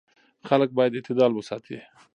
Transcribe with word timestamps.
خلک 0.47 0.69
باید 0.77 0.95
اعتدال 0.97 1.31
وساتي. 1.33 1.77